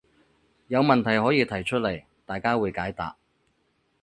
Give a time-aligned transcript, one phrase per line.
[0.67, 3.17] 有問題可以提出來，大家會解答